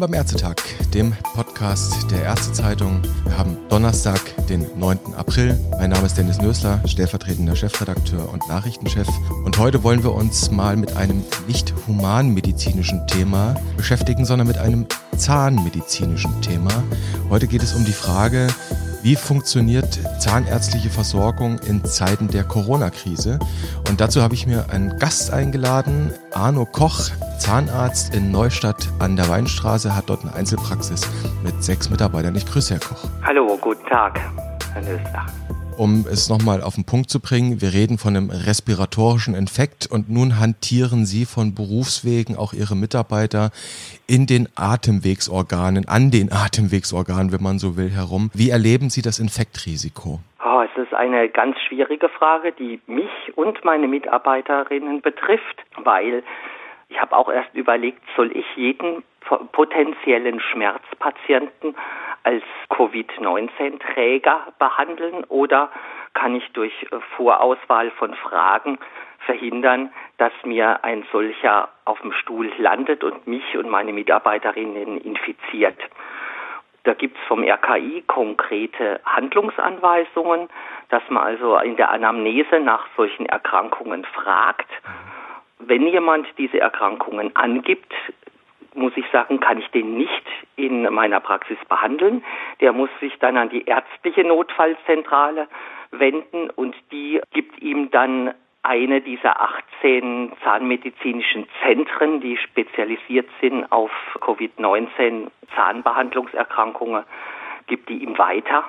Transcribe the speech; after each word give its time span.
Willkommen 0.00 0.12
beim 0.12 0.20
Ärztetag, 0.20 0.56
dem 0.94 1.12
Podcast 1.34 2.10
der 2.10 2.22
Ärztezeitung. 2.22 3.02
Wir 3.24 3.36
haben 3.36 3.58
Donnerstag, 3.68 4.18
den 4.46 4.66
9. 4.78 5.12
April. 5.14 5.60
Mein 5.72 5.90
Name 5.90 6.06
ist 6.06 6.16
Dennis 6.16 6.40
Nösler, 6.40 6.80
stellvertretender 6.86 7.54
Chefredakteur 7.54 8.32
und 8.32 8.48
Nachrichtenchef. 8.48 9.06
Und 9.44 9.58
heute 9.58 9.82
wollen 9.82 10.02
wir 10.02 10.14
uns 10.14 10.50
mal 10.50 10.78
mit 10.78 10.96
einem 10.96 11.22
nicht 11.46 11.74
humanmedizinischen 11.86 13.06
Thema 13.08 13.56
beschäftigen, 13.76 14.24
sondern 14.24 14.48
mit 14.48 14.56
einem 14.56 14.86
zahnmedizinischen 15.18 16.40
Thema. 16.40 16.82
Heute 17.28 17.46
geht 17.46 17.62
es 17.62 17.74
um 17.74 17.84
die 17.84 17.92
Frage, 17.92 18.46
wie 19.02 19.16
funktioniert 19.16 19.98
zahnärztliche 20.18 20.90
Versorgung 20.90 21.58
in 21.60 21.84
Zeiten 21.84 22.28
der 22.28 22.44
Corona-Krise? 22.44 23.38
Und 23.88 24.00
dazu 24.00 24.22
habe 24.22 24.34
ich 24.34 24.46
mir 24.46 24.70
einen 24.70 24.98
Gast 24.98 25.32
eingeladen, 25.32 26.12
Arno 26.32 26.66
Koch, 26.66 27.10
Zahnarzt 27.38 28.14
in 28.14 28.30
Neustadt 28.30 28.88
an 28.98 29.16
der 29.16 29.28
Weinstraße, 29.28 29.96
hat 29.96 30.10
dort 30.10 30.22
eine 30.22 30.34
Einzelpraxis 30.34 31.08
mit 31.42 31.64
sechs 31.64 31.88
Mitarbeitern. 31.88 32.34
Ich 32.34 32.46
grüße 32.46 32.74
Herr 32.74 32.80
Koch. 32.80 33.08
Hallo, 33.22 33.56
guten 33.60 33.86
Tag, 33.86 34.20
Herr 34.74 34.82
Nösler. 34.82 35.26
Um 35.80 36.04
es 36.04 36.28
nochmal 36.28 36.60
auf 36.60 36.74
den 36.74 36.84
Punkt 36.84 37.08
zu 37.08 37.20
bringen, 37.22 37.62
wir 37.62 37.72
reden 37.72 37.96
von 37.96 38.14
einem 38.14 38.28
respiratorischen 38.28 39.34
Infekt 39.34 39.88
und 39.90 40.10
nun 40.10 40.38
hantieren 40.38 41.06
Sie 41.06 41.24
von 41.24 41.54
Berufswegen 41.54 42.36
auch 42.36 42.52
Ihre 42.52 42.76
Mitarbeiter 42.76 43.48
in 44.06 44.26
den 44.26 44.46
Atemwegsorganen, 44.56 45.88
an 45.88 46.10
den 46.10 46.28
Atemwegsorganen, 46.32 47.32
wenn 47.32 47.42
man 47.42 47.58
so 47.58 47.78
will, 47.78 47.88
herum. 47.88 48.28
Wie 48.34 48.50
erleben 48.50 48.90
Sie 48.90 49.00
das 49.00 49.18
Infektrisiko? 49.18 50.20
Oh, 50.44 50.60
es 50.60 50.76
ist 50.76 50.92
eine 50.92 51.30
ganz 51.30 51.56
schwierige 51.66 52.10
Frage, 52.10 52.52
die 52.52 52.78
mich 52.86 53.32
und 53.34 53.64
meine 53.64 53.88
Mitarbeiterinnen 53.88 55.00
betrifft, 55.00 55.64
weil 55.82 56.22
ich 56.90 57.00
habe 57.00 57.16
auch 57.16 57.30
erst 57.30 57.54
überlegt, 57.54 58.02
soll 58.16 58.36
ich 58.36 58.44
jeden 58.54 59.02
potenziellen 59.52 60.40
Schmerzpatienten 60.40 61.74
als 62.22 62.42
Covid-19-Träger 62.70 64.52
behandeln 64.58 65.24
oder 65.24 65.70
kann 66.14 66.34
ich 66.34 66.52
durch 66.52 66.72
Vorauswahl 67.16 67.90
von 67.92 68.14
Fragen 68.14 68.78
verhindern, 69.26 69.92
dass 70.18 70.32
mir 70.44 70.82
ein 70.84 71.04
solcher 71.12 71.68
auf 71.84 72.00
dem 72.00 72.12
Stuhl 72.12 72.50
landet 72.58 73.04
und 73.04 73.26
mich 73.26 73.56
und 73.56 73.68
meine 73.68 73.92
Mitarbeiterinnen 73.92 74.98
infiziert. 74.98 75.78
Da 76.84 76.94
gibt 76.94 77.16
es 77.18 77.22
vom 77.28 77.44
RKI 77.44 78.02
konkrete 78.06 79.00
Handlungsanweisungen, 79.04 80.48
dass 80.88 81.02
man 81.10 81.22
also 81.22 81.58
in 81.58 81.76
der 81.76 81.90
Anamnese 81.90 82.58
nach 82.58 82.86
solchen 82.96 83.26
Erkrankungen 83.26 84.04
fragt. 84.04 84.68
Wenn 85.58 85.86
jemand 85.86 86.26
diese 86.38 86.58
Erkrankungen 86.58 87.36
angibt, 87.36 87.92
muss 88.74 88.92
ich 88.96 89.04
sagen, 89.10 89.40
kann 89.40 89.58
ich 89.58 89.68
den 89.68 89.96
nicht 89.96 90.26
in 90.56 90.82
meiner 90.92 91.20
Praxis 91.20 91.58
behandeln. 91.68 92.24
Der 92.60 92.72
muss 92.72 92.90
sich 93.00 93.18
dann 93.18 93.36
an 93.36 93.50
die 93.50 93.64
ärztliche 93.64 94.24
Notfallzentrale 94.24 95.48
wenden 95.90 96.50
und 96.50 96.74
die 96.92 97.20
gibt 97.32 97.60
ihm 97.60 97.90
dann 97.90 98.34
eine 98.62 99.00
dieser 99.00 99.40
18 99.40 100.32
zahnmedizinischen 100.44 101.46
Zentren, 101.62 102.20
die 102.20 102.36
spezialisiert 102.36 103.28
sind 103.40 103.70
auf 103.72 103.90
Covid-19 104.20 105.28
Zahnbehandlungserkrankungen, 105.54 107.04
gibt 107.66 107.88
die 107.88 108.04
ihm 108.04 108.18
weiter 108.18 108.64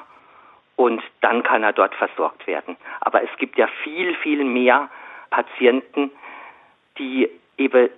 und 0.77 1.03
dann 1.19 1.43
kann 1.43 1.63
er 1.63 1.73
dort 1.73 1.93
versorgt 1.95 2.47
werden. 2.47 2.77
Aber 3.01 3.21
es 3.21 3.29
gibt 3.37 3.57
ja 3.57 3.67
viel, 3.83 4.15
viel 4.15 4.43
mehr 4.43 4.89
Patienten, 5.29 6.11
die 6.97 7.29
eben 7.57 7.89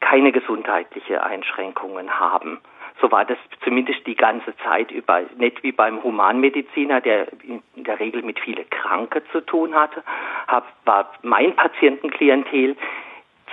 keine 0.00 0.32
gesundheitliche 0.32 1.22
Einschränkungen 1.22 2.18
haben. 2.18 2.60
So 3.00 3.10
war 3.12 3.24
das 3.24 3.38
zumindest 3.62 4.06
die 4.06 4.16
ganze 4.16 4.56
Zeit 4.58 4.90
über, 4.90 5.22
nicht 5.36 5.62
wie 5.62 5.72
beim 5.72 6.02
Humanmediziner, 6.02 7.00
der 7.00 7.28
in 7.44 7.84
der 7.84 8.00
Regel 8.00 8.22
mit 8.22 8.40
vielen 8.40 8.68
Kranke 8.70 9.22
zu 9.30 9.40
tun 9.40 9.74
hatte, 9.74 10.02
hab, 10.48 10.66
war 10.84 11.12
mein 11.22 11.54
Patientenklientel 11.54 12.76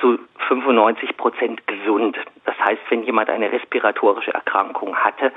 zu 0.02 0.20
95 0.48 1.16
Prozent 1.18 1.68
gesund. 1.68 2.18
Das 2.46 2.58
heißt, 2.60 2.82
wenn 2.90 3.04
jemand 3.04 3.30
eine 3.30 3.52
respiratorische 3.52 4.34
Erkrankung 4.34 4.96
hatte, 4.96 5.32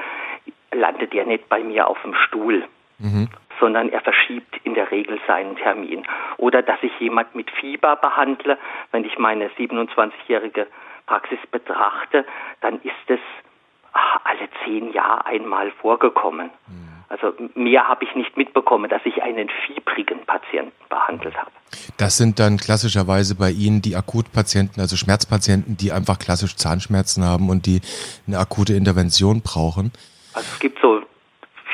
landet 0.72 1.14
er 1.14 1.26
nicht 1.26 1.48
bei 1.48 1.62
mir 1.62 1.86
auf 1.88 2.00
dem 2.02 2.14
Stuhl, 2.14 2.64
mhm. 2.98 3.28
sondern 3.60 3.90
er 3.90 4.00
verschiebt 4.00 4.58
in 4.64 4.74
der 4.74 4.90
Regel 4.90 5.20
seinen 5.26 5.56
Termin. 5.56 6.06
Oder 6.38 6.62
dass 6.62 6.78
ich 6.82 6.98
jemand 6.98 7.34
mit 7.34 7.50
Fieber 7.50 7.96
behandle, 7.96 8.58
wenn 8.90 9.04
ich 9.04 9.18
meine 9.18 9.48
27-jährige 9.50 10.66
Praxis 11.08 11.38
betrachte, 11.50 12.26
dann 12.60 12.74
ist 12.82 13.08
es 13.08 13.20
ach, 13.92 14.20
alle 14.24 14.48
zehn 14.64 14.92
Jahre 14.92 15.24
einmal 15.26 15.70
vorgekommen. 15.80 16.50
Mhm. 16.66 16.88
Also 17.08 17.32
mehr 17.54 17.88
habe 17.88 18.04
ich 18.04 18.14
nicht 18.14 18.36
mitbekommen, 18.36 18.90
dass 18.90 19.00
ich 19.06 19.22
einen 19.22 19.48
fiebrigen 19.66 20.26
Patienten 20.26 20.72
behandelt 20.90 21.34
habe. 21.38 21.50
Das 21.96 22.18
sind 22.18 22.38
dann 22.38 22.58
klassischerweise 22.58 23.34
bei 23.34 23.50
Ihnen 23.50 23.80
die 23.80 23.96
Akutpatienten, 23.96 24.82
also 24.82 24.96
Schmerzpatienten, 24.96 25.78
die 25.78 25.90
einfach 25.90 26.18
klassisch 26.18 26.56
Zahnschmerzen 26.56 27.24
haben 27.24 27.48
und 27.48 27.64
die 27.64 27.80
eine 28.26 28.38
akute 28.38 28.74
Intervention 28.74 29.40
brauchen. 29.40 29.90
Also 30.34 30.46
es 30.52 30.58
gibt 30.60 30.78
so 30.82 31.00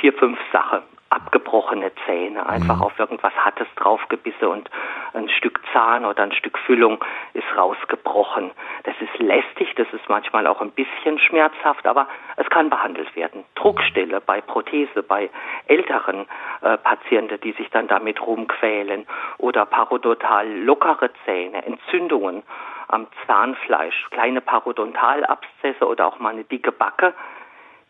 vier, 0.00 0.12
fünf 0.12 0.38
Sachen 0.52 0.82
abgebrochene 1.10 1.92
Zähne, 2.06 2.46
einfach 2.46 2.76
mhm. 2.76 2.82
auf 2.82 2.98
irgendwas 2.98 3.32
Hartes 3.34 3.68
draufgebissen 3.76 4.48
und 4.48 4.70
ein 5.12 5.28
Stück 5.28 5.60
Zahn 5.72 6.04
oder 6.04 6.22
ein 6.22 6.32
Stück 6.32 6.58
Füllung 6.58 7.02
ist 7.34 7.46
rausgebrochen. 7.56 8.50
Das 8.82 8.94
ist 9.00 9.18
lästig, 9.18 9.74
das 9.76 9.86
ist 9.92 10.08
manchmal 10.08 10.46
auch 10.46 10.60
ein 10.60 10.72
bisschen 10.72 11.18
schmerzhaft, 11.18 11.86
aber 11.86 12.08
es 12.36 12.48
kann 12.50 12.68
behandelt 12.68 13.14
werden. 13.14 13.44
Druckstille 13.54 14.20
bei 14.20 14.40
Prothese, 14.40 15.02
bei 15.02 15.30
älteren 15.66 16.26
äh, 16.62 16.76
Patienten, 16.78 17.40
die 17.40 17.52
sich 17.52 17.70
dann 17.70 17.86
damit 17.86 18.20
rumquälen 18.20 19.06
oder 19.38 19.66
parodontal 19.66 20.50
lockere 20.50 21.10
Zähne, 21.24 21.64
Entzündungen 21.64 22.42
am 22.88 23.06
Zahnfleisch, 23.26 24.08
kleine 24.10 24.40
Parodontalabszesse 24.40 25.86
oder 25.86 26.06
auch 26.06 26.18
mal 26.18 26.32
eine 26.32 26.44
dicke 26.44 26.72
Backe, 26.72 27.14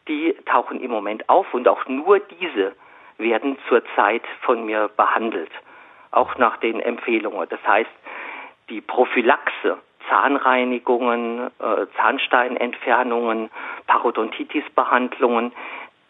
die 0.08 0.36
tauchen 0.46 0.80
im 0.80 0.90
Moment 0.90 1.28
auf 1.28 1.52
und 1.54 1.66
auch 1.68 1.86
nur 1.86 2.20
diese 2.20 2.74
werden 3.18 3.58
zurzeit 3.68 4.22
von 4.42 4.66
mir 4.66 4.88
behandelt, 4.96 5.50
auch 6.10 6.36
nach 6.38 6.56
den 6.58 6.80
Empfehlungen. 6.80 7.48
Das 7.48 7.60
heißt, 7.66 7.90
die 8.68 8.80
Prophylaxe, 8.80 9.78
Zahnreinigungen, 10.08 11.50
äh, 11.58 11.86
Zahnsteinentfernungen, 11.96 13.50
Parodontitis-Behandlungen, 13.86 15.52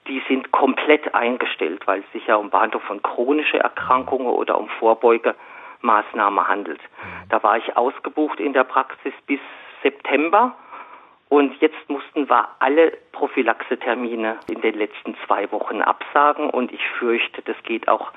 die 0.06 0.22
sind 0.28 0.52
komplett 0.52 1.14
eingestellt, 1.14 1.86
weil 1.86 2.00
es 2.00 2.12
sich 2.12 2.26
ja 2.26 2.36
um 2.36 2.50
Behandlung 2.50 2.82
von 2.82 3.02
chronischen 3.02 3.60
Erkrankungen 3.60 4.26
oder 4.26 4.58
um 4.58 4.68
Vorbeugemaßnahmen 4.68 6.46
handelt. 6.46 6.80
Da 7.30 7.42
war 7.42 7.56
ich 7.56 7.76
ausgebucht 7.76 8.40
in 8.40 8.52
der 8.52 8.64
Praxis 8.64 9.14
bis 9.26 9.40
September 9.82 10.54
und 11.28 11.58
jetzt 11.60 11.88
mussten 11.88 12.28
wir 12.28 12.48
alle 12.58 12.92
Prophylaxetermine 13.14 14.36
in 14.48 14.60
den 14.60 14.74
letzten 14.74 15.16
zwei 15.26 15.50
Wochen 15.52 15.80
absagen 15.80 16.50
und 16.50 16.72
ich 16.72 16.82
fürchte, 16.98 17.42
das 17.42 17.56
geht 17.64 17.88
auch 17.88 18.12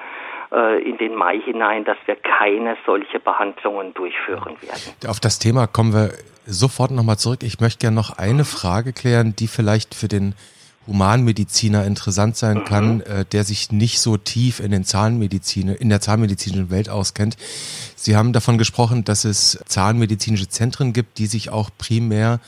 äh, 0.52 0.82
in 0.82 0.98
den 0.98 1.16
Mai 1.16 1.40
hinein, 1.40 1.86
dass 1.86 1.98
wir 2.06 2.16
keine 2.16 2.76
solche 2.86 3.20
Behandlungen 3.20 3.94
durchführen 3.94 4.58
werden. 4.62 5.08
Auf 5.08 5.20
das 5.20 5.40
Thema 5.40 5.68
kommen 5.68 5.94
wir 5.94 6.12
sofort 6.46 6.92
nochmal 6.92 7.18
zurück. 7.18 7.44
Ich 7.44 7.60
möchte 7.60 7.80
gerne 7.80 7.96
noch 7.96 8.18
eine 8.18 8.46
Frage 8.46 8.94
klären, 8.94 9.36
die 9.36 9.48
vielleicht 9.48 9.94
für 9.94 10.08
den 10.08 10.34
Humanmediziner 10.88 11.86
interessant 11.86 12.38
sein 12.38 12.64
kann, 12.64 12.96
mhm. 12.96 13.02
äh, 13.02 13.26
der 13.26 13.44
sich 13.44 13.72
nicht 13.72 14.00
so 14.00 14.18
tief 14.18 14.60
in 14.60 14.72
den 14.72 14.86
Zahnmedizin, 14.86 15.70
in 15.70 15.90
der 15.90 16.02
zahnmedizinischen 16.02 16.72
Welt 16.72 16.90
auskennt. 16.90 17.36
Sie 17.96 18.16
haben 18.16 18.34
davon 18.34 18.58
gesprochen, 18.58 19.04
dass 19.04 19.26
es 19.26 19.62
zahnmedizinische 19.66 20.48
Zentren 20.48 20.94
gibt, 20.94 21.18
die 21.18 21.28
sich 21.28 21.50
auch 21.52 21.70
primär 21.78 22.40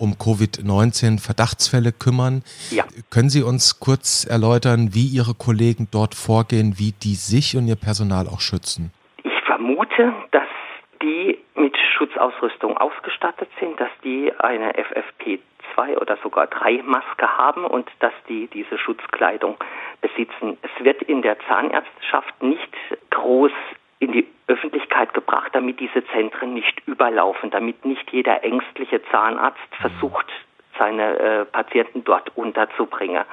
um 0.00 0.14
Covid-19 0.14 1.20
Verdachtsfälle 1.20 1.92
kümmern. 1.92 2.42
Ja. 2.70 2.84
Können 3.10 3.28
Sie 3.28 3.42
uns 3.42 3.78
kurz 3.78 4.24
erläutern, 4.24 4.94
wie 4.94 5.06
Ihre 5.06 5.34
Kollegen 5.34 5.88
dort 5.90 6.14
vorgehen, 6.14 6.74
wie 6.78 6.92
die 6.92 7.14
sich 7.14 7.56
und 7.56 7.68
ihr 7.68 7.76
Personal 7.76 8.26
auch 8.26 8.40
schützen? 8.40 8.92
Ich 9.22 9.40
vermute, 9.44 10.14
dass 10.30 10.48
die 11.02 11.38
mit 11.54 11.76
Schutzausrüstung 11.96 12.76
ausgestattet 12.78 13.48
sind, 13.60 13.78
dass 13.78 13.90
die 14.02 14.32
eine 14.38 14.72
FFP2 14.72 15.98
oder 16.00 16.16
sogar 16.22 16.46
3 16.46 16.82
Maske 16.82 17.28
haben 17.36 17.64
und 17.64 17.88
dass 18.00 18.12
die 18.28 18.48
diese 18.48 18.78
Schutzkleidung 18.78 19.56
besitzen. 20.00 20.56
Es 20.62 20.84
wird 20.84 21.02
in 21.02 21.20
der 21.20 21.38
Zahnärzteschaft 21.46 22.42
nicht 22.42 22.72
groß 23.10 23.52
in 24.00 24.12
die 24.12 24.26
Öffentlichkeit 24.48 25.14
gebracht, 25.14 25.54
damit 25.54 25.78
diese 25.78 26.04
Zentren 26.06 26.54
nicht 26.54 26.82
überlaufen, 26.86 27.50
damit 27.50 27.84
nicht 27.84 28.10
jeder 28.10 28.42
ängstliche 28.42 29.02
Zahnarzt 29.10 29.58
versucht, 29.80 30.26
seine 30.78 31.18
äh, 31.18 31.44
Patienten 31.44 32.02
dort 32.04 32.36
unterzubringen, 32.36 33.24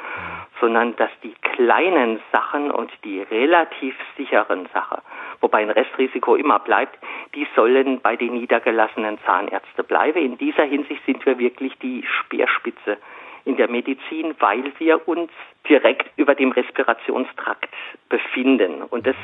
sondern 0.59 0.95
dass 0.97 1.09
die 1.23 1.33
kleinen 1.41 2.19
Sachen 2.33 2.69
und 2.69 2.91
die 3.05 3.21
relativ 3.21 3.95
sicheren 4.17 4.67
Sachen, 4.73 4.97
wobei 5.39 5.59
ein 5.59 5.69
Restrisiko 5.69 6.35
immer 6.35 6.59
bleibt, 6.59 6.99
die 7.33 7.47
sollen 7.55 8.01
bei 8.01 8.17
den 8.17 8.33
niedergelassenen 8.33 9.17
Zahnärzten 9.25 9.85
bleiben. 9.85 10.19
In 10.21 10.37
dieser 10.37 10.63
Hinsicht 10.63 11.03
sind 11.05 11.25
wir 11.25 11.39
wirklich 11.39 11.77
die 11.79 12.03
Speerspitze 12.05 12.97
in 13.45 13.55
der 13.55 13.69
Medizin, 13.69 14.35
weil 14.39 14.73
wir 14.77 15.07
uns 15.07 15.31
direkt 15.69 16.09
über 16.17 16.35
dem 16.35 16.51
Respirationstrakt 16.51 17.73
befinden. 18.09 18.83
Und 18.83 19.07
das 19.07 19.15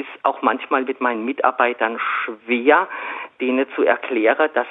ist 0.00 0.08
auch 0.22 0.42
manchmal 0.42 0.84
mit 0.84 1.00
meinen 1.00 1.24
Mitarbeitern 1.24 1.98
schwer, 2.24 2.88
denen 3.40 3.66
zu 3.74 3.82
erklären, 3.82 4.50
dass 4.54 4.66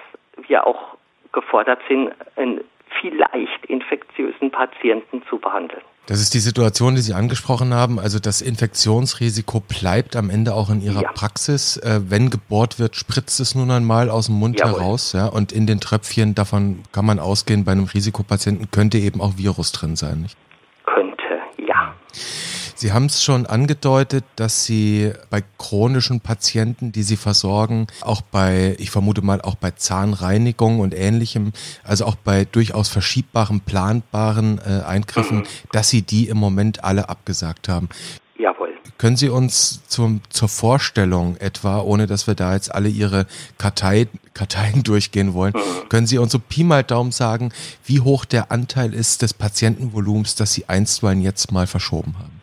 wir 0.48 0.66
auch 0.66 0.98
gefordert 1.32 1.80
sind, 1.88 2.12
einen 2.36 2.62
vielleicht 3.02 3.66
infektiösen 3.66 4.52
Patienten 4.52 5.24
zu 5.30 5.38
behandeln. 5.38 5.82
Das 6.08 6.22
ist 6.22 6.34
die 6.34 6.40
Situation, 6.40 6.96
die 6.96 7.02
Sie 7.02 7.14
angesprochen 7.14 7.74
haben. 7.74 8.00
Also 8.00 8.20
das 8.20 8.42
Infektionsrisiko 8.42 9.60
bleibt 9.60 10.16
am 10.16 10.30
Ende 10.30 10.54
auch 10.54 10.70
in 10.70 10.82
Ihrer 10.82 11.02
ja. 11.02 11.12
Praxis. 11.12 11.76
Äh, 11.76 12.00
wenn 12.08 12.30
gebohrt 12.30 12.80
wird, 12.80 12.96
spritzt 12.96 13.42
es 13.42 13.56
nun 13.56 13.70
einmal 13.72 14.10
aus 14.10 14.28
dem 14.28 14.36
Mund 14.36 14.58
Jawohl. 14.58 14.80
heraus. 14.80 15.12
Ja? 15.12 15.26
Und 15.28 15.52
in 15.52 15.68
den 15.68 15.82
Tröpfchen, 15.82 16.34
davon 16.34 16.84
kann 16.94 17.06
man 17.06 17.20
ausgehen, 17.20 17.66
bei 17.66 17.74
einem 17.74 17.84
Risikopatienten 17.84 18.72
könnte 18.72 18.98
eben 18.98 19.20
auch 19.20 19.36
Virus 19.36 19.74
drin 19.74 19.98
sein. 19.98 20.22
Nicht? 20.22 20.38
Könnte, 20.86 21.42
ja. 21.58 21.94
Sie 22.78 22.94
haben 22.94 23.08
es 23.08 23.24
schon 23.24 23.48
angedeutet, 23.48 24.24
dass 24.36 24.66
Sie 24.66 25.12
bei 25.32 25.44
chronischen 25.58 26.22
Patienten, 26.22 26.92
die 26.92 27.02
Sie 27.02 27.18
versorgen, 27.18 27.88
auch 28.02 28.22
bei, 28.22 28.76
ich 28.78 28.92
vermute 28.92 29.24
mal, 29.24 29.42
auch 29.42 29.56
bei 29.56 29.72
Zahnreinigung 29.72 30.80
und 30.80 30.94
ähnlichem, 30.94 31.54
also 31.84 32.06
auch 32.06 32.14
bei 32.14 32.46
durchaus 32.46 32.88
verschiebbaren, 32.90 33.62
planbaren 33.62 34.60
äh, 34.60 34.84
Eingriffen, 34.86 35.40
mhm. 35.40 35.46
dass 35.72 35.90
Sie 35.90 36.04
die 36.04 36.28
im 36.28 36.38
Moment 36.38 36.84
alle 36.84 37.10
abgesagt 37.10 37.68
haben. 37.68 37.90
Jawohl. 38.38 38.76
Können 39.00 39.18
Sie 39.18 39.30
uns 39.30 39.82
zum, 39.88 40.22
zur 40.30 40.48
Vorstellung 40.48 41.36
etwa, 41.38 41.80
ohne 41.80 42.06
dass 42.06 42.28
wir 42.28 42.36
da 42.36 42.54
jetzt 42.54 42.72
alle 42.72 42.90
Ihre 42.90 43.26
Kartei, 43.58 44.08
Karteien 44.36 44.84
durchgehen 44.84 45.34
wollen, 45.34 45.54
mhm. 45.56 45.90
können 45.90 46.06
Sie 46.06 46.20
uns 46.20 46.32
so 46.32 46.38
Pi 46.38 46.64
mal 46.64 46.84
Daumen 46.84 47.12
sagen, 47.12 47.52
wie 47.86 48.02
hoch 48.02 48.24
der 48.24 48.52
Anteil 48.52 48.94
ist 48.94 49.24
des 49.24 49.34
Patientenvolumens, 49.34 50.36
das 50.36 50.54
Sie 50.54 50.70
einstweilen 50.70 51.24
jetzt 51.24 51.52
mal 51.52 51.66
verschoben 51.66 52.14
haben? 52.20 52.37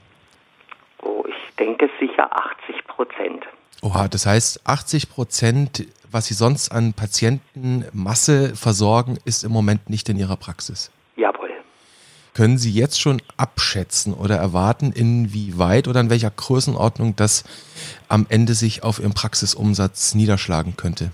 Denke 1.59 1.89
sicher 2.01 2.31
80 2.33 2.87
Prozent. 2.87 3.45
Oha, 3.83 4.09
das 4.09 4.27
heißt 4.27 4.67
80 4.67 5.11
Prozent, 5.11 5.87
was 6.11 6.27
Sie 6.27 6.35
sonst 6.35 6.71
an 6.71 6.95
Patientenmasse 6.95 8.57
versorgen, 8.57 9.19
ist 9.25 9.45
im 9.45 9.53
Moment 9.53 9.91
nicht 9.91 10.09
in 10.09 10.17
Ihrer 10.17 10.37
Praxis. 10.37 10.91
Jawohl. 11.17 11.51
Können 12.35 12.57
Sie 12.57 12.73
jetzt 12.73 13.01
schon 13.01 13.21
abschätzen 13.37 14.15
oder 14.15 14.37
erwarten, 14.37 14.93
inwieweit 14.93 15.87
oder 15.87 16.01
in 16.01 16.11
welcher 16.11 16.31
Größenordnung 16.31 17.15
das 17.17 17.45
am 18.09 18.27
Ende 18.29 18.55
sich 18.55 18.83
auf 18.83 19.01
Ihrem 19.01 19.15
Praxisumsatz 19.15 20.15
niederschlagen 20.15 20.77
könnte? 20.77 21.11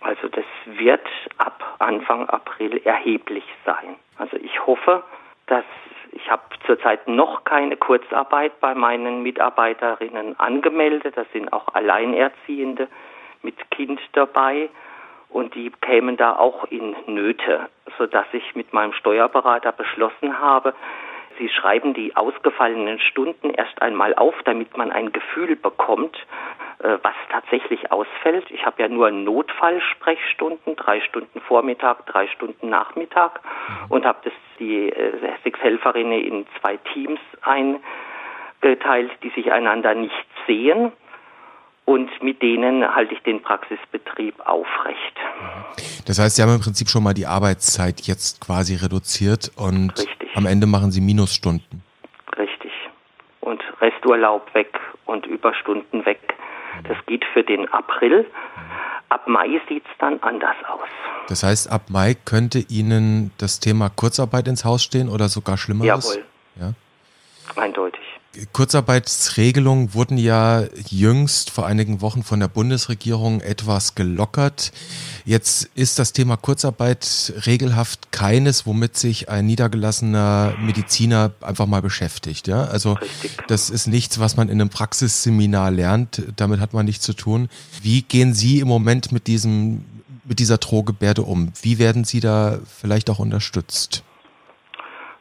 Also 0.00 0.28
das 0.28 0.44
wird 0.66 1.06
ab 1.38 1.76
Anfang 1.78 2.28
April 2.28 2.80
erheblich 2.84 3.44
sein. 3.64 3.96
Also 4.18 4.36
ich 4.36 4.66
hoffe, 4.66 5.02
dass 5.46 5.64
ich 6.14 6.30
habe 6.30 6.42
zurzeit 6.66 7.06
noch 7.08 7.44
keine 7.44 7.76
Kurzarbeit 7.76 8.60
bei 8.60 8.74
meinen 8.74 9.22
Mitarbeiterinnen 9.22 10.38
angemeldet. 10.38 11.16
Das 11.16 11.26
sind 11.32 11.52
auch 11.52 11.74
Alleinerziehende 11.74 12.88
mit 13.42 13.70
Kind 13.70 14.00
dabei 14.12 14.70
und 15.28 15.54
die 15.54 15.70
kämen 15.82 16.16
da 16.16 16.36
auch 16.36 16.64
in 16.70 16.94
Nöte, 17.06 17.68
sodass 17.98 18.26
ich 18.32 18.54
mit 18.54 18.72
meinem 18.72 18.92
Steuerberater 18.92 19.72
beschlossen 19.72 20.38
habe, 20.38 20.74
Sie 21.38 21.48
schreiben 21.48 21.94
die 21.94 22.14
ausgefallenen 22.16 23.00
Stunden 23.00 23.50
erst 23.50 23.82
einmal 23.82 24.14
auf, 24.14 24.34
damit 24.44 24.76
man 24.76 24.92
ein 24.92 25.12
Gefühl 25.12 25.56
bekommt, 25.56 26.16
was 26.78 27.14
tatsächlich 27.30 27.90
ausfällt. 27.90 28.50
Ich 28.50 28.64
habe 28.64 28.82
ja 28.82 28.88
nur 28.88 29.10
Notfallsprechstunden, 29.10 30.76
drei 30.76 31.00
Stunden 31.00 31.40
Vormittag, 31.40 32.06
drei 32.06 32.26
Stunden 32.28 32.68
Nachmittag 32.68 33.40
und 33.88 34.04
habe 34.04 34.18
das 34.24 34.32
die 34.58 34.90
äh, 34.90 35.12
sechs 35.42 35.60
Helferinnen 35.60 36.20
in 36.20 36.46
zwei 36.60 36.76
Teams 36.92 37.20
eingeteilt, 37.42 39.10
die 39.22 39.30
sich 39.30 39.52
einander 39.52 39.94
nicht 39.94 40.26
sehen 40.46 40.92
und 41.84 42.10
mit 42.22 42.40
denen 42.40 42.94
halte 42.94 43.14
ich 43.14 43.22
den 43.22 43.42
Praxisbetrieb 43.42 44.40
aufrecht. 44.46 45.16
Das 46.06 46.18
heißt, 46.18 46.36
Sie 46.36 46.42
haben 46.42 46.54
im 46.54 46.60
Prinzip 46.60 46.88
schon 46.88 47.02
mal 47.02 47.14
die 47.14 47.26
Arbeitszeit 47.26 48.00
jetzt 48.02 48.44
quasi 48.44 48.76
reduziert 48.76 49.50
und 49.56 49.98
Richtig. 49.98 50.36
am 50.36 50.46
Ende 50.46 50.66
machen 50.66 50.90
Sie 50.90 51.00
Minusstunden. 51.00 51.82
Richtig. 52.38 52.72
Und 53.40 53.62
Resturlaub 53.80 54.54
weg 54.54 54.80
und 55.04 55.26
Überstunden 55.26 56.06
weg. 56.06 56.33
Das 56.82 56.96
geht 57.06 57.24
für 57.32 57.42
den 57.42 57.68
April. 57.72 58.26
Ab 59.08 59.26
Mai 59.28 59.60
sieht 59.68 59.84
es 59.84 59.98
dann 59.98 60.20
anders 60.22 60.56
aus. 60.68 60.88
Das 61.28 61.42
heißt, 61.42 61.70
ab 61.70 61.82
Mai 61.88 62.14
könnte 62.14 62.58
Ihnen 62.58 63.30
das 63.38 63.60
Thema 63.60 63.88
Kurzarbeit 63.88 64.48
ins 64.48 64.64
Haus 64.64 64.82
stehen 64.82 65.08
oder 65.08 65.28
sogar 65.28 65.56
schlimmer? 65.56 65.84
Jawohl. 65.84 66.24
Ja? 66.60 66.72
Eindeutig. 67.56 67.93
Kurzarbeitsregelungen 68.52 69.94
wurden 69.94 70.18
ja 70.18 70.64
jüngst 70.88 71.50
vor 71.50 71.66
einigen 71.66 72.00
Wochen 72.00 72.22
von 72.22 72.40
der 72.40 72.48
Bundesregierung 72.48 73.40
etwas 73.40 73.94
gelockert. 73.94 74.72
Jetzt 75.24 75.70
ist 75.74 75.98
das 75.98 76.12
Thema 76.12 76.36
Kurzarbeit 76.36 77.32
regelhaft 77.46 78.12
keines, 78.12 78.66
womit 78.66 78.96
sich 78.96 79.28
ein 79.28 79.46
niedergelassener 79.46 80.54
Mediziner 80.58 81.32
einfach 81.40 81.66
mal 81.66 81.82
beschäftigt. 81.82 82.48
Ja, 82.48 82.64
also 82.64 82.98
das 83.46 83.70
ist 83.70 83.86
nichts, 83.86 84.20
was 84.20 84.36
man 84.36 84.48
in 84.48 84.60
einem 84.60 84.70
Praxisseminar 84.70 85.70
lernt. 85.70 86.22
Damit 86.36 86.60
hat 86.60 86.72
man 86.72 86.86
nichts 86.86 87.04
zu 87.04 87.14
tun. 87.14 87.48
Wie 87.82 88.02
gehen 88.02 88.34
Sie 88.34 88.60
im 88.60 88.68
Moment 88.68 89.12
mit 89.12 89.26
diesem, 89.26 89.84
mit 90.24 90.38
dieser 90.40 90.58
Drohgebärde 90.58 91.22
um? 91.22 91.52
Wie 91.62 91.78
werden 91.78 92.04
Sie 92.04 92.20
da 92.20 92.58
vielleicht 92.66 93.10
auch 93.10 93.18
unterstützt? 93.18 94.02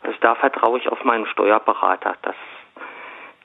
Also 0.02 0.18
da 0.22 0.36
vertraue 0.36 0.80
ich 0.80 0.88
auf 0.90 1.04
meinen 1.06 1.26
Steuerberater, 1.28 2.16
dass 2.24 2.36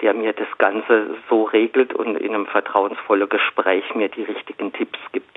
der 0.01 0.15
mir 0.15 0.33
das 0.33 0.49
Ganze 0.59 1.17
so 1.29 1.45
regelt 1.45 1.93
und 1.93 2.17
in 2.17 2.35
einem 2.35 2.47
vertrauensvollen 2.47 3.29
Gespräch 3.29 3.85
mir 3.95 4.09
die 4.09 4.23
richtigen 4.23 4.73
Tipps 4.73 4.99
gibt. 5.13 5.37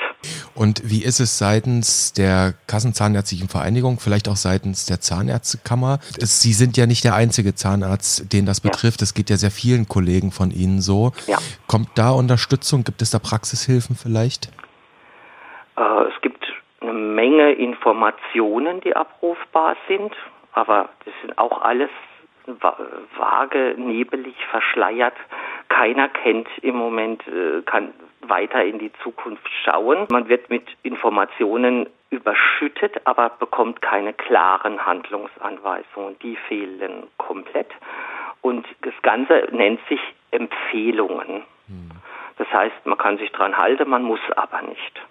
Und 0.54 0.82
wie 0.84 1.04
ist 1.04 1.20
es 1.20 1.40
seitens 1.40 2.14
der 2.14 2.54
Kassenzahnärztlichen 2.68 3.50
Vereinigung, 3.50 4.00
vielleicht 4.00 4.30
auch 4.30 4.36
seitens 4.36 4.86
der 4.86 5.00
Zahnärztekammer? 5.00 6.00
Sie 6.20 6.54
sind 6.54 6.78
ja 6.78 6.86
nicht 6.86 7.04
der 7.04 7.16
einzige 7.16 7.56
Zahnarzt, 7.56 8.32
den 8.32 8.46
das 8.46 8.62
betrifft. 8.62 9.02
Es 9.02 9.12
ja. 9.12 9.16
geht 9.16 9.30
ja 9.30 9.38
sehr 9.38 9.52
vielen 9.52 9.88
Kollegen 9.88 10.32
von 10.32 10.52
Ihnen 10.52 10.82
so. 10.82 11.12
Ja. 11.26 11.38
Kommt 11.68 11.90
da 11.96 12.12
Unterstützung? 12.12 12.84
Gibt 12.84 13.02
es 13.02 13.12
da 13.12 13.20
Praxishilfen 13.20 13.96
vielleicht? 13.96 14.52
Äh, 15.78 16.04
es 16.14 16.22
gibt 16.22 16.46
eine 16.82 16.94
Menge 16.94 17.54
Informationen, 17.54 18.82
die 18.82 18.96
abrufbar 18.96 19.76
sind, 19.88 20.14
aber 20.54 20.90
das 21.06 21.14
sind 21.22 21.38
auch 21.38 21.62
alles 21.62 21.90
vage, 22.60 23.76
nebelig, 23.78 24.36
verschleiert. 24.50 25.16
Keiner 25.70 26.10
kennt 26.10 26.48
im 26.62 26.76
Moment, 26.76 27.26
äh, 27.28 27.62
kann 27.64 27.94
weiter 28.22 28.64
in 28.64 28.80
die 28.80 28.92
Zukunft 29.04 29.50
schauen. 29.64 30.08
Man 30.12 30.28
wird 30.30 30.50
mit 30.50 30.66
Informationen 30.84 31.88
überschüttet, 32.10 33.02
aber 33.06 33.30
bekommt 33.30 33.82
keine 33.82 34.14
klaren 34.14 34.86
Handlungsanweisungen. 34.86 36.20
Die 36.20 36.36
fehlen 36.48 37.08
komplett. 37.18 37.70
Und 38.42 38.68
das 38.82 38.94
Ganze 39.02 39.48
nennt 39.52 39.80
sich 39.88 40.02
Empfehlungen. 40.32 41.44
Hm. 41.68 41.92
Das 42.38 42.52
heißt, 42.52 42.86
man 42.86 42.98
kann 42.98 43.18
sich 43.18 43.32
dran 43.32 43.58
halten, 43.58 43.90
man 43.90 44.04
muss 44.04 44.20
aber 44.36 44.62
nicht. 44.64 45.02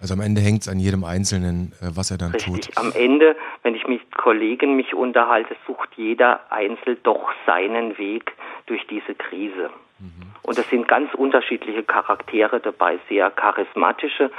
Also 0.00 0.14
am 0.14 0.20
Ende 0.20 0.40
hängt 0.40 0.62
es 0.62 0.68
an 0.68 0.78
jedem 0.78 1.04
Einzelnen, 1.04 1.72
äh, 1.80 1.90
was 1.94 2.10
er 2.10 2.18
dann 2.18 2.32
Richtig. 2.32 2.66
tut. 2.66 2.78
Am 2.78 2.92
Ende, 2.92 3.36
wenn 3.62 3.74
ich 3.74 3.86
mit 3.86 4.16
Kollegen 4.16 4.76
mich 4.76 4.94
unterhalte, 4.94 5.56
sucht 5.66 5.90
jeder 5.96 6.40
Einzel 6.50 6.96
doch 7.02 7.32
seinen 7.46 7.98
Weg 7.98 8.32
durch 8.66 8.86
diese 8.86 9.14
Krise. 9.14 9.70
Mhm. 9.98 10.32
Und 10.42 10.58
es 10.58 10.68
sind 10.70 10.86
ganz 10.86 11.12
unterschiedliche 11.14 11.82
Charaktere 11.82 12.60
dabei, 12.60 12.98
sehr 13.08 13.30
charismatische, 13.30 14.30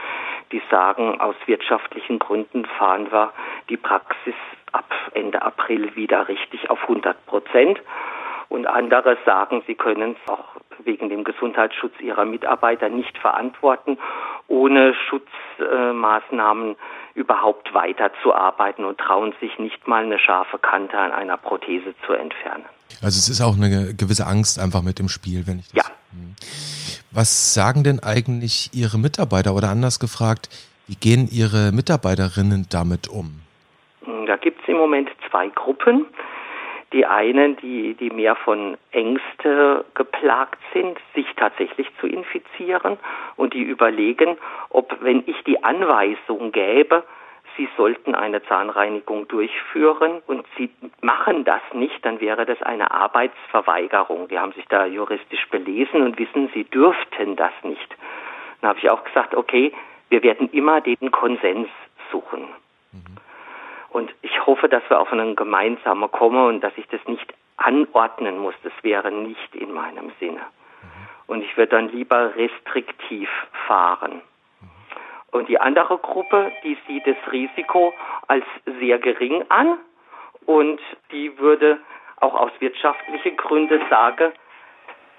die 0.52 0.62
sagen, 0.72 1.20
aus 1.20 1.36
wirtschaftlichen 1.46 2.20
Gründen 2.20 2.66
fahren 2.66 3.12
wir 3.12 3.34
die 3.70 3.78
Praxis 3.78 4.36
ab 4.72 4.90
Ende 5.14 5.42
April 5.42 5.96
wieder 5.96 6.28
richtig 6.28 6.70
auf 6.70 6.82
100 6.84 7.26
Prozent. 7.26 7.82
Und 8.48 8.66
andere 8.66 9.18
sagen, 9.26 9.62
sie 9.68 9.76
können 9.76 10.16
es 10.16 10.32
auch 10.32 10.56
wegen 10.84 11.10
dem 11.10 11.24
Gesundheitsschutz 11.24 11.94
ihrer 12.00 12.26
Mitarbeiter 12.26 12.90
nicht 12.90 13.18
verantworten, 13.18 13.98
ohne 14.48 14.94
Schutzmaßnahmen 15.10 16.76
überhaupt 17.16 17.74
weiterzuarbeiten 17.74 18.86
und 18.86 18.98
trauen 18.98 19.34
sich 19.40 19.58
nicht 19.60 19.88
mal 19.88 20.04
eine 20.04 20.20
scharfe 20.20 20.58
Kante 20.58 20.98
an 20.98 21.12
einer 21.12 21.38
Prothese 21.38 21.94
zu 22.06 22.14
entfernen. 22.14 22.66
Also 23.02 23.18
es 23.18 23.30
ist 23.30 23.42
auch 23.42 23.56
eine 23.56 23.94
gewisse 23.94 24.26
Angst 24.26 24.60
einfach 24.60 24.82
mit 24.82 25.00
im 25.00 25.10
Spiel, 25.10 25.46
wenn 25.48 25.60
ich 25.60 25.72
das. 25.72 25.88
Ja. 25.88 25.94
Hm. 26.12 26.36
Was 27.12 27.54
sagen 27.54 27.84
denn 27.84 28.00
eigentlich 28.02 28.70
Ihre 28.74 28.98
Mitarbeiter 28.98 29.56
oder 29.56 29.70
anders 29.70 30.00
gefragt, 30.00 30.50
wie 30.88 30.96
gehen 30.96 31.28
Ihre 31.32 31.72
Mitarbeiterinnen 31.72 32.68
damit 32.70 33.08
um? 33.08 33.42
Da 34.26 34.38
gibt 34.38 34.62
es 34.62 34.68
im 34.68 34.78
Moment 34.78 35.10
zwei 35.30 35.48
Gruppen. 35.50 36.06
Die 36.92 37.06
einen, 37.06 37.56
die, 37.58 37.94
die 37.94 38.10
mehr 38.10 38.36
von 38.36 38.78
Ängste 38.92 39.86
geplagt 39.94 40.60
sind, 40.74 40.98
sich 41.14 41.28
tatsächlich 41.36 41.88
zu 42.00 42.08
infizieren 42.08 42.98
und 43.36 43.54
die 43.54 43.62
überlegen, 43.62 44.38
ob, 44.70 44.98
wenn 45.02 45.24
ich 45.28 45.44
die 45.44 45.64
Anweisung 45.64 46.52
gäbe, 46.52 47.04
sie 47.58 47.68
sollten 47.78 48.16
eine 48.16 48.42
Zahnreinigung 48.44 49.28
durchführen 49.28 50.22
und 50.28 50.46
sie 50.58 50.70
machen 51.02 51.44
das 51.44 51.62
nicht, 51.74 52.04
dann 52.06 52.22
wäre 52.22 52.46
das 52.46 52.62
eine 52.62 52.92
Arbeitsverweigerung. 52.92 54.30
Die 54.30 54.40
haben 54.40 54.54
sich 54.54 54.66
da 54.70 54.86
juristisch 54.86 55.48
belesen 55.50 56.02
und 56.02 56.18
wissen, 56.18 56.50
sie 56.54 56.64
dürften 56.64 57.36
das 57.36 57.52
nicht. 57.64 57.96
Dann 58.62 58.70
habe 58.70 58.80
ich 58.80 58.90
auch 58.90 59.04
gesagt, 59.04 59.36
okay, 59.36 59.74
wir 60.10 60.24
werden 60.24 60.50
immer 60.52 60.82
den 60.82 61.12
Konsens 61.12 61.68
suchen. 62.12 62.48
Mhm. 62.92 63.29
Und 63.92 64.14
ich 64.22 64.46
hoffe, 64.46 64.70
dass 64.70 64.84
wir 64.90 65.00
auf 65.00 65.12
einen 65.12 65.36
gemeinsamen 65.36 66.12
kommen 66.12 66.46
und 66.48 66.62
dass 66.62 66.74
ich 66.78 66.88
das 66.88 67.02
nicht 67.08 67.34
anordnen 67.58 68.38
muss. 68.38 68.54
Das 68.64 68.74
wäre 68.82 69.12
nicht 69.12 69.56
in 69.56 69.74
meinem 69.74 70.12
Sinne. 70.20 70.42
Und 71.28 71.44
ich 71.44 71.58
würde 71.58 71.72
dann 71.72 71.90
lieber 71.90 72.36
restriktiv 72.36 73.30
fahren. 73.68 74.22
Und 75.32 75.48
die 75.48 75.60
andere 75.60 75.98
Gruppe, 75.98 76.52
die 76.64 76.78
sieht 76.88 77.06
das 77.06 77.18
Risiko 77.32 77.94
als 78.28 78.46
sehr 78.80 78.98
gering 78.98 79.44
an 79.50 79.78
und 80.46 80.80
die 81.12 81.38
würde 81.38 81.80
auch 82.18 82.34
aus 82.34 82.52
wirtschaftlichen 82.60 83.38
Gründen 83.38 83.80
sagen, 83.90 84.32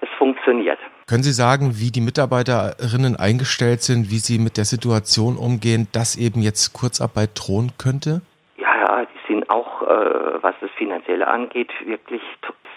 es 0.01 0.09
funktioniert. 0.17 0.79
Können 1.07 1.23
Sie 1.23 1.31
sagen, 1.31 1.73
wie 1.75 1.91
die 1.91 2.01
Mitarbeiterinnen 2.01 3.15
eingestellt 3.15 3.81
sind, 3.81 4.11
wie 4.11 4.17
sie 4.17 4.39
mit 4.39 4.57
der 4.57 4.65
Situation 4.65 5.37
umgehen, 5.37 5.87
dass 5.91 6.15
eben 6.15 6.41
jetzt 6.41 6.73
Kurzarbeit 6.73 7.31
drohen 7.35 7.71
könnte? 7.77 8.21
Ja, 8.57 8.75
ja, 8.79 9.05
die 9.05 9.33
sind 9.33 9.49
auch, 9.49 9.81
äh, 9.83 10.30
was 10.41 10.55
das 10.61 10.71
Finanzielle 10.71 11.27
angeht, 11.27 11.71
wirklich 11.85 12.21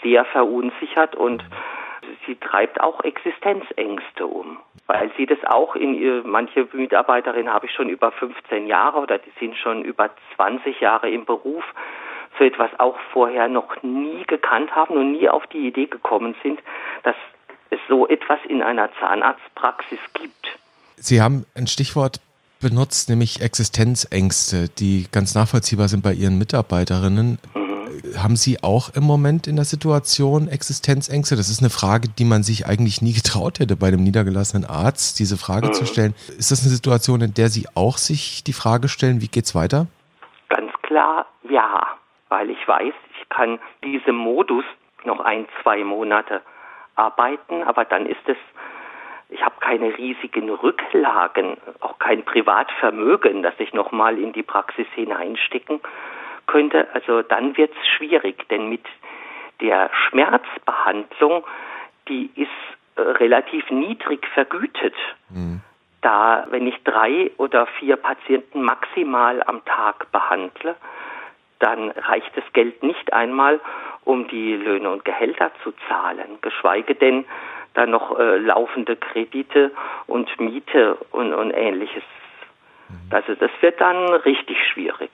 sehr 0.03 0.25
verunsichert 0.25 1.17
und 1.17 1.43
sie 2.27 2.37
treibt 2.37 2.81
auch 2.81 3.03
Existenzängste 3.03 4.27
um, 4.27 4.59
weil 4.87 5.11
sie 5.17 5.27
das 5.27 5.39
auch 5.45 5.75
in 5.75 5.95
ihr, 5.95 6.23
manche 6.25 6.69
Mitarbeiterinnen 6.73 7.53
habe 7.53 7.67
ich 7.67 7.73
schon 7.73 7.89
über 7.89 8.13
15 8.13 8.67
Jahre 8.67 8.99
oder 8.99 9.19
die 9.19 9.33
sind 9.39 9.57
schon 9.57 9.85
über 9.85 10.11
20 10.37 10.81
Jahre 10.81 11.11
im 11.11 11.25
Beruf, 11.25 11.65
so 12.39 12.45
etwas 12.45 12.71
auch 12.79 12.99
vorher 13.13 13.49
noch 13.49 13.83
nie 13.83 14.25
gekannt 14.27 14.75
haben 14.75 14.97
und 14.97 15.13
nie 15.13 15.29
auf 15.29 15.47
die 15.47 15.67
Idee 15.69 15.87
gekommen 15.87 16.35
sind, 16.43 16.61
dass 17.03 17.17
es 17.71 17.79
so 17.89 18.07
etwas 18.09 18.39
in 18.49 18.63
einer 18.63 18.91
Zahnarztpraxis 19.01 20.01
gibt. 20.15 20.59
Sie 20.97 21.21
haben 21.21 21.45
ein 21.55 21.67
Stichwort 21.67 22.21
benutzt, 22.65 23.09
nämlich 23.09 23.41
Existenzängste, 23.41 24.69
die 24.69 25.07
ganz 25.13 25.35
nachvollziehbar 25.37 25.89
sind 25.89 26.03
bei 26.03 26.13
Ihren 26.13 26.39
Mitarbeiterinnen. 26.39 27.39
Mhm 27.55 27.75
haben 28.17 28.37
Sie 28.37 28.63
auch 28.63 28.91
im 28.95 29.05
Moment 29.05 29.47
in 29.47 29.57
der 29.57 29.65
Situation 29.65 30.49
Existenzängste? 30.49 31.37
Das 31.37 31.49
ist 31.49 31.61
eine 31.61 31.71
Frage, 31.71 32.09
die 32.09 32.25
man 32.25 32.43
sich 32.43 32.67
eigentlich 32.67 33.03
nie 33.03 33.13
getraut 33.13 33.61
hätte, 33.61 33.77
bei 33.77 33.89
einem 33.89 34.03
niedergelassenen 34.03 34.69
Arzt 34.69 35.19
diese 35.19 35.37
Frage 35.37 35.69
mhm. 35.69 35.73
zu 35.73 35.87
stellen. 35.87 36.15
Ist 36.39 36.51
das 36.51 36.63
eine 36.63 36.71
Situation, 36.71 37.21
in 37.21 37.35
der 37.35 37.49
Sie 37.49 37.67
auch 37.75 37.99
sich 37.99 38.45
die 38.45 38.53
Frage 38.53 38.89
stellen, 38.89 39.21
wie 39.21 39.29
geht's 39.29 39.55
weiter? 39.55 39.87
Ganz 40.49 40.73
klar 40.83 41.27
ja, 41.49 41.87
weil 42.29 42.51
ich 42.51 42.67
weiß, 42.67 42.95
ich 43.21 43.29
kann 43.29 43.59
diesem 43.85 44.17
Modus 44.17 44.65
noch 45.05 45.21
ein, 45.21 45.47
zwei 45.63 45.85
Monate 45.85 46.41
arbeiten, 46.97 47.63
aber 47.63 47.85
dann 47.85 48.07
ist 48.07 48.27
es 48.27 48.37
ich 49.35 49.45
habe 49.45 49.57
keine 49.61 49.97
riesigen 49.99 50.49
Rücklagen, 50.49 51.57
auch 51.81 51.99
kein 51.99 52.25
Privatvermögen, 52.25 53.43
das 53.43 53.55
ich 53.59 53.75
nochmal 53.75 54.19
in 54.19 54.33
die 54.33 54.45
Praxis 54.45 54.87
hineinstecken 54.95 55.81
könnte, 56.47 56.87
also 56.95 57.23
dann 57.23 57.57
wird 57.57 57.73
es 57.73 57.89
schwierig, 57.89 58.49
denn 58.49 58.69
mit 58.69 58.85
der 59.61 59.91
Schmerzbehandlung, 59.93 61.45
die 62.09 62.31
ist 62.37 62.49
äh, 62.97 63.01
relativ 63.01 63.71
niedrig 63.71 64.27
vergütet. 64.35 64.95
Mhm. 65.31 65.63
Da, 66.01 66.47
wenn 66.51 66.67
ich 66.67 66.83
drei 66.85 67.31
oder 67.39 67.67
vier 67.79 67.97
Patienten 67.97 68.63
maximal 68.63 69.43
am 69.47 69.65
Tag 69.65 70.13
behandle, 70.13 70.77
dann 71.59 71.91
reicht 71.91 72.37
das 72.37 72.45
Geld 72.53 72.83
nicht 72.83 73.13
einmal, 73.13 73.59
um 74.05 74.29
die 74.29 74.55
Löhne 74.55 74.91
und 74.91 75.05
Gehälter 75.05 75.51
zu 75.63 75.73
zahlen, 75.89 76.39
geschweige 76.43 76.95
denn 76.95 77.25
dann 77.75 77.91
noch 77.91 78.19
äh, 78.19 78.39
laufende 78.39 78.97
Kredite 78.97 79.71
und 80.07 80.29
Miete 80.41 80.97
und, 81.11 81.33
und 81.35 81.51
ähnliches. 81.51 82.03
Mhm. 82.89 83.11
Also 83.11 83.35
das 83.35 83.51
wird 83.61 83.81
dann 83.81 84.15
richtig 84.25 84.57
schwierig. 84.73 85.11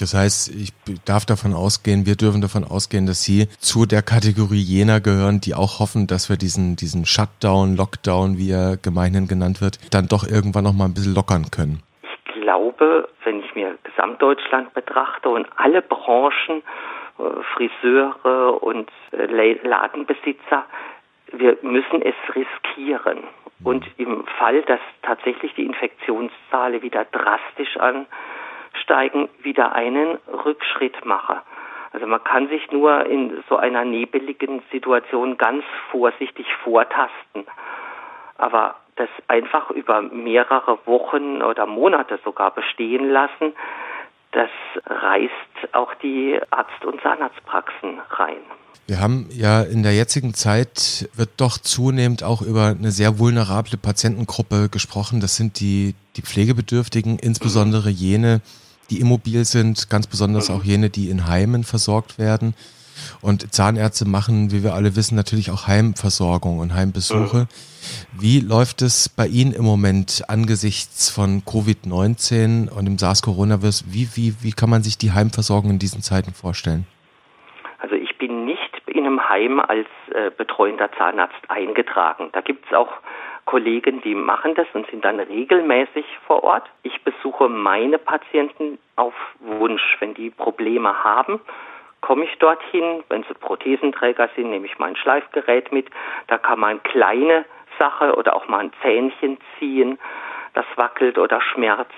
Das 0.00 0.14
heißt, 0.14 0.54
ich 0.54 0.70
darf 1.04 1.26
davon 1.26 1.54
ausgehen, 1.54 2.06
wir 2.06 2.14
dürfen 2.14 2.40
davon 2.40 2.62
ausgehen, 2.62 3.06
dass 3.06 3.24
Sie 3.24 3.48
zu 3.58 3.84
der 3.84 4.02
Kategorie 4.02 4.62
jener 4.62 5.00
gehören, 5.00 5.40
die 5.40 5.54
auch 5.54 5.80
hoffen, 5.80 6.06
dass 6.06 6.30
wir 6.30 6.36
diesen, 6.36 6.76
diesen 6.76 7.04
Shutdown, 7.04 7.76
Lockdown, 7.76 8.38
wie 8.38 8.52
er 8.52 8.76
gemeinhin 8.76 9.26
genannt 9.26 9.60
wird, 9.60 9.78
dann 9.92 10.06
doch 10.06 10.22
irgendwann 10.24 10.62
noch 10.64 10.72
mal 10.72 10.84
ein 10.84 10.94
bisschen 10.94 11.16
lockern 11.16 11.50
können. 11.50 11.82
Ich 12.02 12.42
glaube, 12.42 13.08
wenn 13.24 13.40
ich 13.40 13.54
mir 13.56 13.76
Gesamtdeutschland 13.82 14.72
betrachte 14.72 15.30
und 15.30 15.48
alle 15.56 15.82
Branchen, 15.82 16.62
äh, 17.18 17.22
Friseure 17.54 18.62
und 18.62 18.88
äh, 19.10 19.26
Ladenbesitzer, 19.66 20.64
wir 21.32 21.58
müssen 21.62 22.02
es 22.02 22.14
riskieren. 22.34 23.24
Und 23.64 23.84
im 23.96 24.24
Fall, 24.38 24.62
dass 24.62 24.80
tatsächlich 25.02 25.52
die 25.54 25.66
Infektionszahlen 25.66 26.80
wieder 26.82 27.04
drastisch 27.06 27.76
an 27.78 28.06
Aussteigen 28.88 29.28
wieder 29.42 29.72
einen 29.74 30.18
Rückschritt 30.44 31.04
mache. 31.04 31.42
Also 31.92 32.06
man 32.06 32.24
kann 32.24 32.48
sich 32.48 32.70
nur 32.72 33.04
in 33.04 33.44
so 33.48 33.56
einer 33.56 33.84
nebeligen 33.84 34.62
Situation 34.72 35.36
ganz 35.36 35.62
vorsichtig 35.90 36.46
vortasten. 36.64 37.44
Aber 38.38 38.76
das 38.96 39.08
einfach 39.26 39.70
über 39.70 40.00
mehrere 40.00 40.78
Wochen 40.86 41.42
oder 41.42 41.66
Monate 41.66 42.18
sogar 42.24 42.50
bestehen 42.50 43.10
lassen, 43.10 43.54
das 44.32 44.50
reißt 44.86 45.74
auch 45.74 45.94
die 46.02 46.38
Arzt- 46.50 46.84
und 46.84 47.00
Zahnarztpraxen 47.02 48.00
rein. 48.10 48.36
Wir 48.86 49.00
haben 49.00 49.28
ja 49.30 49.62
in 49.62 49.82
der 49.82 49.94
jetzigen 49.94 50.32
Zeit 50.32 51.10
wird 51.14 51.30
doch 51.36 51.58
zunehmend 51.58 52.22
auch 52.22 52.40
über 52.40 52.68
eine 52.68 52.90
sehr 52.90 53.18
vulnerable 53.18 53.76
Patientengruppe 53.76 54.70
gesprochen. 54.70 55.20
Das 55.20 55.36
sind 55.36 55.60
die, 55.60 55.94
die 56.16 56.22
Pflegebedürftigen, 56.22 57.18
insbesondere 57.18 57.90
jene, 57.90 58.40
die 58.88 59.00
immobil 59.00 59.44
sind, 59.44 59.90
ganz 59.90 60.06
besonders 60.06 60.48
auch 60.48 60.64
jene, 60.64 60.88
die 60.88 61.10
in 61.10 61.26
Heimen 61.26 61.64
versorgt 61.64 62.18
werden. 62.18 62.54
Und 63.20 63.52
Zahnärzte 63.52 64.06
machen, 64.06 64.52
wie 64.52 64.62
wir 64.62 64.74
alle 64.74 64.96
wissen, 64.96 65.16
natürlich 65.16 65.50
auch 65.50 65.66
Heimversorgung 65.66 66.58
und 66.58 66.74
Heimbesuche. 66.74 67.48
Wie 68.18 68.40
läuft 68.40 68.82
es 68.82 69.08
bei 69.08 69.26
Ihnen 69.26 69.52
im 69.52 69.64
Moment 69.64 70.24
angesichts 70.28 71.10
von 71.10 71.42
Covid-19 71.42 72.68
und 72.70 72.84
dem 72.84 72.98
SARS-Coronavirus? 72.98 73.84
Wie, 73.88 74.08
wie, 74.14 74.34
wie 74.42 74.52
kann 74.52 74.70
man 74.70 74.82
sich 74.82 74.98
die 74.98 75.12
Heimversorgung 75.12 75.70
in 75.70 75.78
diesen 75.78 76.02
Zeiten 76.02 76.32
vorstellen? 76.32 76.86
Also 77.78 77.94
ich 77.94 78.16
bin 78.18 78.44
nicht 78.44 78.82
in 78.86 79.06
einem 79.06 79.28
Heim 79.28 79.60
als 79.60 79.86
äh, 80.12 80.30
betreuender 80.36 80.90
Zahnarzt 80.98 81.38
eingetragen. 81.48 82.30
Da 82.32 82.40
gibt 82.40 82.66
es 82.66 82.76
auch 82.76 82.90
Kollegen, 83.48 84.02
die 84.02 84.14
machen 84.14 84.54
das 84.54 84.66
und 84.74 84.86
sind 84.90 85.06
dann 85.06 85.20
regelmäßig 85.20 86.04
vor 86.26 86.44
Ort. 86.44 86.64
Ich 86.82 87.02
besuche 87.02 87.48
meine 87.48 87.96
Patienten 87.96 88.78
auf 88.96 89.14
Wunsch. 89.40 89.96
Wenn 90.00 90.12
die 90.12 90.28
Probleme 90.28 91.02
haben, 91.02 91.40
komme 92.00 92.24
ich 92.24 92.38
dorthin. 92.38 93.02
Wenn 93.08 93.24
sie 93.24 93.34
Prothesenträger 93.34 94.28
sind, 94.36 94.50
nehme 94.50 94.66
ich 94.66 94.78
mein 94.78 94.96
Schleifgerät 94.96 95.72
mit. 95.72 95.86
Da 96.26 96.38
kann 96.38 96.60
man 96.60 96.82
kleine 96.82 97.44
Sache 97.78 98.14
oder 98.16 98.34
auch 98.34 98.48
mal 98.48 98.58
ein 98.58 98.72
Zähnchen 98.82 99.38
ziehen, 99.58 99.98
das 100.54 100.66
wackelt 100.76 101.18
oder 101.18 101.40
schmerzt. 101.40 101.92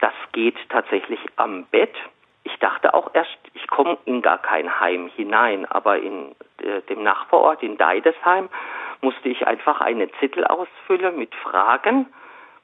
Das 0.00 0.12
geht 0.32 0.56
tatsächlich 0.68 1.20
am 1.36 1.64
Bett. 1.66 1.94
Ich 2.44 2.58
dachte 2.58 2.92
auch 2.92 3.10
erst, 3.14 3.38
ich 3.54 3.66
komme 3.68 3.98
in 4.04 4.20
gar 4.20 4.38
kein 4.38 4.80
Heim 4.80 5.08
hinein, 5.14 5.64
aber 5.66 5.98
in 5.98 6.34
äh, 6.58 6.82
dem 6.88 7.02
Nachbarort 7.02 7.62
in 7.62 7.78
Deidesheim 7.78 8.48
musste 9.00 9.28
ich 9.28 9.46
einfach 9.46 9.80
eine 9.80 10.10
Zettel 10.18 10.44
ausfüllen 10.44 11.16
mit 11.16 11.34
Fragen, 11.36 12.06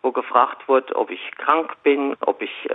wo 0.03 0.13
gefragt 0.13 0.69
wurde, 0.69 0.95
ob 0.97 1.11
ich 1.11 1.31
krank 1.39 1.75
bin, 1.83 2.17
ob 2.21 2.41
ich 2.43 2.71
äh, 2.71 2.75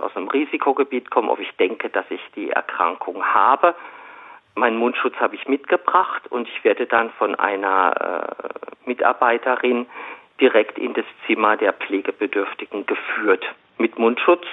aus 0.00 0.16
einem 0.16 0.28
Risikogebiet 0.28 1.10
komme, 1.10 1.30
ob 1.30 1.38
ich 1.38 1.50
denke, 1.56 1.88
dass 1.90 2.04
ich 2.10 2.20
die 2.34 2.50
Erkrankung 2.50 3.24
habe. 3.24 3.74
Meinen 4.54 4.78
Mundschutz 4.78 5.14
habe 5.16 5.36
ich 5.36 5.46
mitgebracht 5.46 6.22
und 6.30 6.48
ich 6.48 6.64
werde 6.64 6.86
dann 6.86 7.10
von 7.10 7.34
einer 7.34 8.34
äh, 8.34 8.88
Mitarbeiterin 8.88 9.86
direkt 10.40 10.78
in 10.78 10.94
das 10.94 11.04
Zimmer 11.26 11.56
der 11.56 11.72
Pflegebedürftigen 11.72 12.86
geführt 12.86 13.44
mit 13.78 13.98
Mundschutz. 13.98 14.44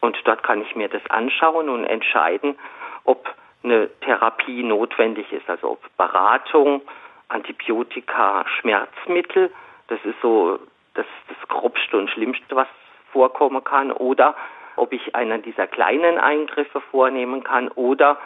Und 0.00 0.16
dort 0.24 0.42
kann 0.42 0.62
ich 0.62 0.76
mir 0.76 0.88
das 0.88 1.02
anschauen 1.10 1.68
und 1.68 1.84
entscheiden, 1.84 2.58
ob 3.04 3.34
eine 3.62 3.90
Therapie 4.00 4.62
notwendig 4.62 5.30
ist, 5.32 5.48
also 5.48 5.72
ob 5.72 5.96
Beratung, 5.96 6.80
Antibiotika, 7.28 8.44
Schmerzmittel. 8.60 9.52
Das 9.88 9.98
ist 10.04 10.16
so 10.22 10.58
das, 10.94 11.06
das 11.28 11.48
Grobste 11.48 11.96
und 11.96 12.10
Schlimmste, 12.10 12.56
was 12.56 12.68
vorkommen 13.12 13.62
kann. 13.64 13.92
Oder 13.92 14.34
ob 14.76 14.92
ich 14.92 15.14
einen 15.14 15.42
dieser 15.42 15.66
kleinen 15.66 16.18
Eingriffe 16.18 16.80
vornehmen 16.90 17.44
kann 17.44 17.68
oder 17.68 18.18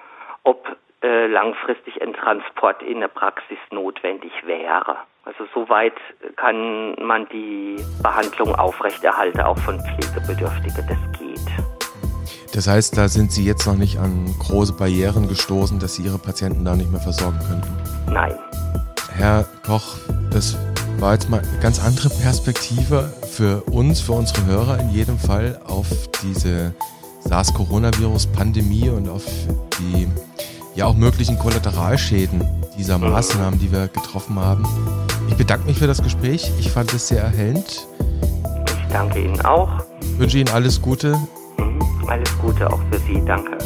ob 0.45 0.77
äh, 1.03 1.27
langfristig 1.27 2.01
ein 2.01 2.15
Transport 2.15 2.83
in 2.83 3.01
der 3.01 3.09
Praxis 3.09 3.59
notwendig 3.71 4.33
wäre. 4.45 4.97
Also 5.25 5.47
soweit 5.55 5.95
kann 6.37 6.95
man 6.95 7.27
die 7.29 7.77
Behandlung 8.03 8.55
aufrechterhalten, 8.55 9.41
auch 9.41 9.59
von 9.59 9.81
Pflegebedürftigen, 9.81 10.87
das 10.87 11.19
geht. 11.19 12.55
Das 12.55 12.69
heißt, 12.69 12.97
da 12.97 13.09
sind 13.09 13.33
Sie 13.33 13.45
jetzt 13.45 13.67
noch 13.67 13.75
nicht 13.75 13.99
an 13.99 14.27
große 14.39 14.75
Barrieren 14.75 15.29
gestoßen, 15.29 15.81
dass 15.81 15.97
Sie 15.97 16.03
Ihre 16.05 16.19
Patienten 16.19 16.65
da 16.65 16.77
nicht 16.77 16.91
mehr 16.91 17.01
versorgen 17.01 17.39
könnten? 17.49 18.13
Nein. 18.13 18.39
Herr 19.17 19.45
Koch, 19.67 19.97
das 20.33 20.57
war 21.05 21.13
jetzt 21.13 21.29
mal 21.29 21.41
eine 21.41 21.59
ganz 21.61 21.85
andere 21.85 22.09
Perspektive 22.09 23.13
für 23.31 23.63
uns, 23.65 24.01
für 24.01 24.13
unsere 24.13 24.47
Hörer 24.47 24.81
in 24.81 24.89
jedem 24.89 25.19
Fall 25.19 25.61
auf 25.67 25.87
diese 26.23 26.75
SARS-Coronavirus-Pandemie 27.29 28.89
und 28.89 29.11
auf 29.11 29.23
die 29.79 30.09
ja 30.75 30.87
auch 30.87 30.97
möglichen 30.97 31.39
Kollateralschäden 31.39 32.43
dieser 32.79 32.97
Maßnahmen, 32.97 33.61
die 33.61 33.71
wir 33.71 33.89
getroffen 33.89 34.39
haben. 34.39 34.67
Ich 35.29 35.37
bedanke 35.37 35.67
mich 35.67 35.79
für 35.79 35.87
das 35.87 36.03
Gespräch. 36.03 36.51
Ich 36.59 36.71
fand 36.71 36.95
es 36.95 37.09
sehr 37.09 37.23
erhellend. 37.23 37.87
Ich 38.67 38.89
danke 38.91 39.23
Ihnen 39.23 39.43
auch. 39.43 39.85
Ich 40.01 40.19
wünsche 40.19 40.39
Ihnen 40.39 40.49
alles 40.55 40.81
Gute. 40.81 41.19
Mhm. 41.59 41.83
Alles 42.09 42.31
Gute 42.39 42.73
auch 42.73 42.81
für 42.91 42.99
Sie. 43.01 43.23
Danke. 43.27 43.59